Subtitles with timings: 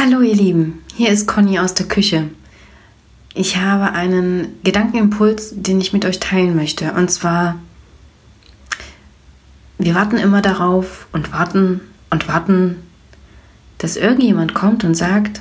[0.00, 2.30] Hallo ihr Lieben, hier ist Conny aus der Küche.
[3.34, 6.92] Ich habe einen Gedankenimpuls, den ich mit euch teilen möchte.
[6.92, 7.58] Und zwar,
[9.76, 11.80] wir warten immer darauf und warten
[12.10, 12.76] und warten,
[13.78, 15.40] dass irgendjemand kommt und sagt,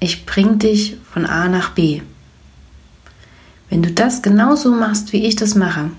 [0.00, 2.02] ich bring dich von A nach B.
[3.70, 5.92] Wenn du das genauso machst, wie ich das mache,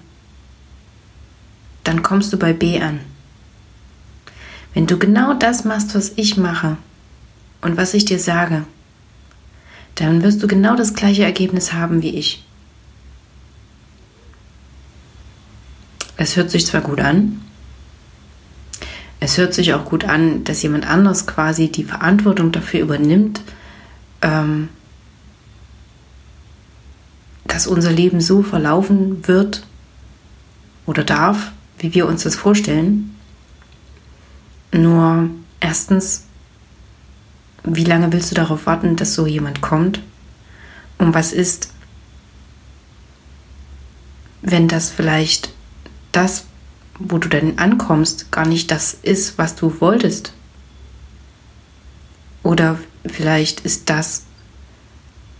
[1.86, 3.00] dann kommst du bei B an.
[4.78, 6.78] Wenn du genau das machst, was ich mache
[7.62, 8.64] und was ich dir sage,
[9.96, 12.46] dann wirst du genau das gleiche Ergebnis haben wie ich.
[16.16, 17.42] Es hört sich zwar gut an,
[19.20, 23.42] es hört sich auch gut an, dass jemand anders quasi die Verantwortung dafür übernimmt,
[24.22, 24.70] ähm,
[27.46, 29.66] dass unser Leben so verlaufen wird
[30.86, 33.17] oder darf, wie wir uns das vorstellen.
[34.72, 36.28] Nur erstens
[37.68, 40.02] wie lange willst du darauf warten, dass so jemand kommt?
[40.98, 41.70] Und was ist,
[44.42, 45.52] wenn das vielleicht
[46.12, 46.46] das,
[46.98, 50.34] wo du dann ankommst, gar nicht das ist, was du wolltest?
[52.42, 54.24] Oder vielleicht ist das,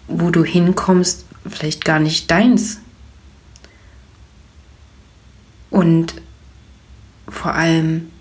[0.08, 2.80] wo du hinkommst, vielleicht gar nicht deins.
[5.70, 6.22] Und
[7.30, 8.12] vor allem,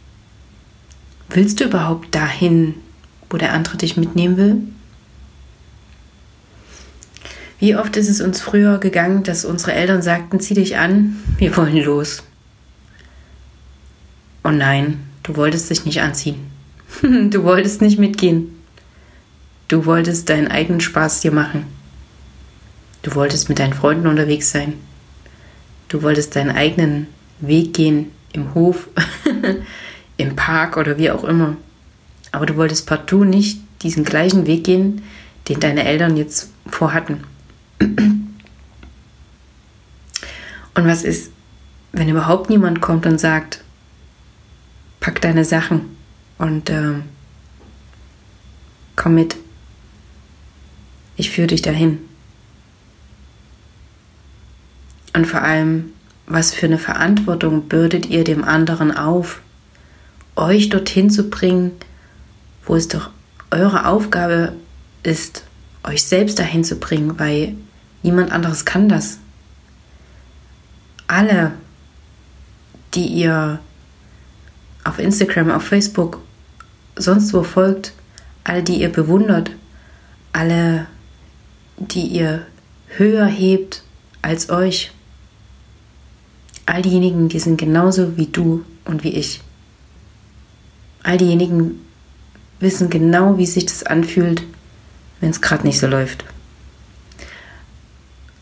[1.29, 2.75] willst du überhaupt dahin,
[3.31, 4.63] wo der andere dich mitnehmen will?
[7.59, 11.57] Wie oft ist es uns früher gegangen, dass unsere Eltern sagten, zieh dich an, wir
[11.57, 12.23] wollen los.
[14.45, 16.47] Oh nein, du wolltest dich nicht anziehen.
[17.03, 18.51] du wolltest nicht mitgehen.
[19.69, 21.65] Du wolltest deinen eigenen Spaß dir machen.
[23.03, 24.75] Du wolltest mit deinen Freunden unterwegs sein.
[25.89, 27.07] Du wolltest deinen eigenen
[27.41, 28.89] Weg gehen im Hof,
[30.17, 31.57] im Park oder wie auch immer.
[32.33, 35.03] Aber du wolltest partout nicht diesen gleichen Weg gehen,
[35.49, 37.25] den deine Eltern jetzt vorhatten.
[40.77, 41.31] Und was ist,
[41.93, 43.63] wenn überhaupt niemand kommt und sagt,
[45.01, 45.97] pack deine Sachen
[46.39, 46.95] und äh,
[48.97, 49.37] komm mit,
[51.17, 51.99] ich führe dich dahin.
[55.15, 55.93] Und vor allem,
[56.27, 59.41] was für eine Verantwortung bürdet ihr dem anderen auf,
[60.37, 61.73] euch dorthin zu bringen,
[62.65, 63.11] wo es doch
[63.51, 64.53] eure Aufgabe
[65.03, 65.45] ist,
[65.83, 67.57] euch selbst dahin zu bringen, weil
[68.03, 69.19] niemand anderes kann das.
[71.07, 71.53] Alle,
[72.95, 73.61] die ihr
[74.85, 76.21] auf Instagram, auf Facebook,
[76.97, 77.93] sonst wo folgt,
[78.45, 79.51] alle, die ihr bewundert,
[80.33, 80.87] alle,
[81.79, 82.47] die ihr
[82.89, 83.83] höher hebt
[84.23, 84.93] als euch,
[86.67, 89.41] all diejenigen, die sind genauso wie du und wie ich.
[91.07, 91.79] All diejenigen,
[92.59, 94.43] wissen genau, wie sich das anfühlt,
[95.21, 96.25] wenn es gerade nicht so läuft.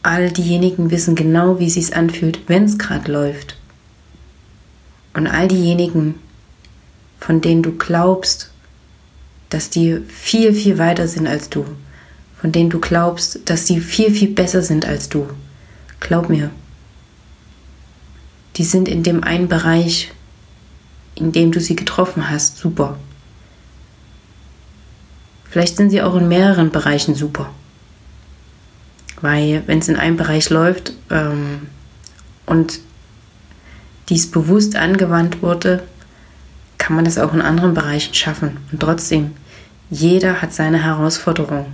[0.03, 3.59] All diejenigen wissen genau, wie es anfühlt, wenn es gerade läuft.
[5.13, 6.15] Und all diejenigen,
[7.21, 8.51] von denen du glaubst,
[9.51, 11.67] dass die viel, viel weiter sind als du,
[12.41, 15.29] von denen du glaubst, dass die viel, viel besser sind als du,
[16.01, 16.49] glaub mir,
[18.57, 20.13] die sind in dem einen Bereich,
[21.15, 22.97] in dem du sie getroffen hast, super.
[25.45, 27.51] Vielleicht sind sie auch in mehreren Bereichen super.
[29.21, 31.69] Weil wenn es in einem Bereich läuft ähm,
[32.47, 32.81] und
[34.09, 35.83] dies bewusst angewandt wurde,
[36.79, 38.59] kann man das auch in anderen Bereichen schaffen.
[38.71, 39.31] Und trotzdem,
[39.91, 41.67] jeder hat seine Herausforderung.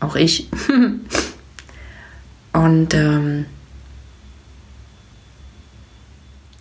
[0.00, 0.48] Auch ich.
[2.52, 3.46] und ähm,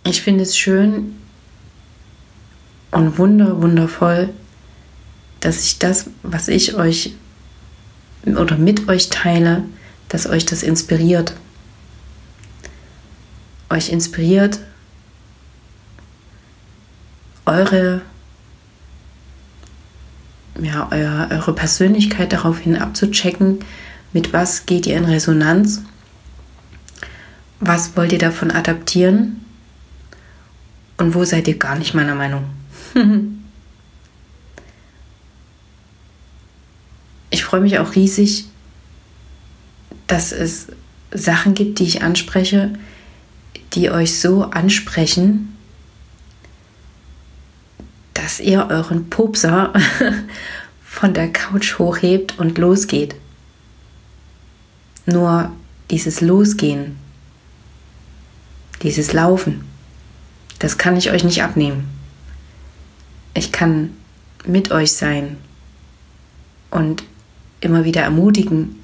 [0.06, 1.17] ich finde es schön
[2.92, 4.30] und wunder, wundervoll,
[5.40, 7.14] dass ich das, was ich euch
[8.26, 9.64] oder mit euch teile,
[10.10, 11.34] dass euch das inspiriert.
[13.70, 14.60] Euch inspiriert,
[17.46, 18.02] eure,
[20.62, 23.60] ja, eure, eure Persönlichkeit daraufhin abzuchecken,
[24.14, 25.82] mit was geht ihr in Resonanz,
[27.60, 29.46] was wollt ihr davon adaptieren
[30.98, 32.57] und wo seid ihr gar nicht meiner Meinung.
[37.30, 38.46] ich freue mich auch riesig,
[40.08, 40.68] dass es
[41.12, 42.74] Sachen gibt, die ich anspreche,
[43.74, 45.56] die euch so ansprechen,
[48.14, 49.74] dass ihr euren Pupser
[50.84, 53.16] von der Couch hochhebt und losgeht.
[55.06, 55.52] Nur
[55.92, 56.98] dieses Losgehen,
[58.82, 59.64] dieses Laufen,
[60.60, 61.97] das kann ich euch nicht abnehmen.
[63.38, 63.92] Ich kann
[64.46, 65.38] mit euch sein
[66.72, 67.04] und
[67.62, 68.82] immer wieder ermutigen,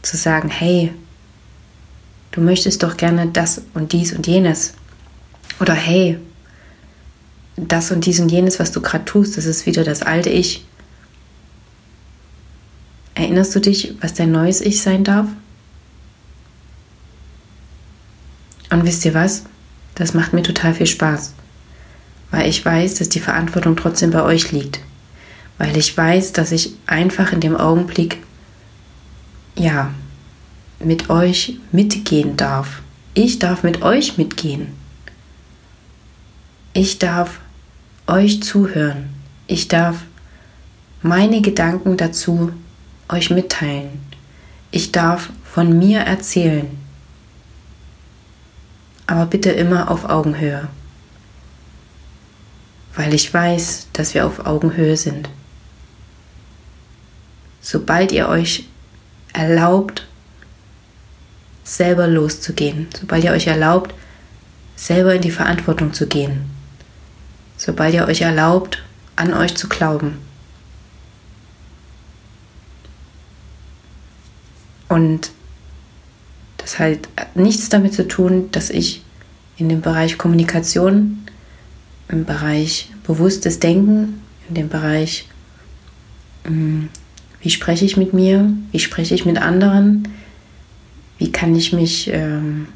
[0.00, 0.90] zu sagen, hey,
[2.30, 4.72] du möchtest doch gerne das und dies und jenes.
[5.60, 6.16] Oder hey,
[7.56, 10.64] das und dies und jenes, was du gerade tust, das ist wieder das alte Ich.
[13.14, 15.26] Erinnerst du dich, was dein neues Ich sein darf?
[18.70, 19.44] Und wisst ihr was?
[19.94, 21.34] Das macht mir total viel Spaß,
[22.30, 24.80] weil ich weiß, dass die Verantwortung trotzdem bei euch liegt.
[25.58, 28.18] Weil ich weiß, dass ich einfach in dem Augenblick,
[29.56, 29.92] ja,
[30.78, 32.80] mit euch mitgehen darf.
[33.14, 34.68] Ich darf mit euch mitgehen.
[36.72, 37.40] Ich darf
[38.06, 39.10] euch zuhören.
[39.46, 39.96] Ich darf
[41.02, 42.52] meine Gedanken dazu
[43.08, 44.00] euch mitteilen.
[44.70, 46.68] Ich darf von mir erzählen
[49.10, 50.68] aber bitte immer auf Augenhöhe,
[52.94, 55.28] weil ich weiß, dass wir auf Augenhöhe sind.
[57.60, 58.64] Sobald ihr euch
[59.32, 60.06] erlaubt,
[61.62, 63.94] selber loszugehen, sobald ihr euch erlaubt,
[64.76, 66.50] selber in die Verantwortung zu gehen,
[67.56, 68.82] sobald ihr euch erlaubt,
[69.16, 70.18] an euch zu glauben.
[74.88, 75.30] Und
[76.56, 79.02] das hat nichts damit zu tun, dass ich
[79.56, 81.26] in dem Bereich Kommunikation,
[82.10, 85.28] im Bereich bewusstes Denken, in dem Bereich,
[86.44, 86.88] hm,
[87.40, 90.08] wie spreche ich mit mir, wie spreche ich mit anderen,
[91.18, 92.68] wie kann ich mich ähm,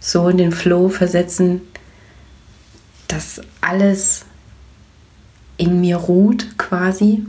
[0.00, 1.60] so in den Flow versetzen,
[3.08, 4.24] dass alles
[5.58, 7.24] in mir ruht quasi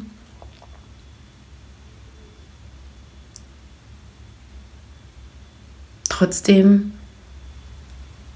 [6.09, 6.93] trotzdem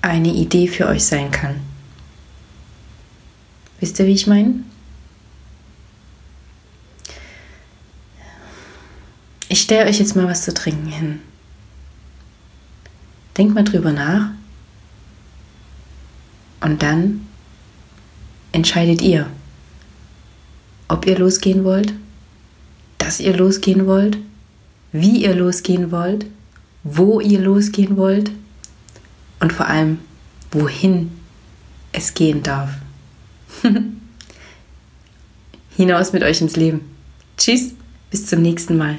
[0.01, 1.66] eine Idee für euch sein kann.
[3.79, 4.63] Wisst ihr, wie ich meine?
[9.50, 11.21] Ich stelle euch jetzt mal was zu trinken hin.
[13.38, 14.31] Denkt mal drüber nach
[16.62, 17.27] und dann
[18.51, 19.27] entscheidet ihr,
[20.88, 21.94] ob ihr losgehen wollt,
[22.97, 24.18] dass ihr losgehen wollt,
[24.91, 26.25] wie ihr losgehen wollt
[26.89, 28.31] wo ihr losgehen wollt
[29.39, 30.00] und vor allem,
[30.51, 31.12] wohin
[31.91, 32.69] es gehen darf.
[35.77, 36.81] Hinaus mit euch ins Leben.
[37.38, 37.74] Tschüss,
[38.09, 38.98] bis zum nächsten Mal.